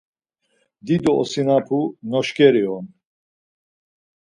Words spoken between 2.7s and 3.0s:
on.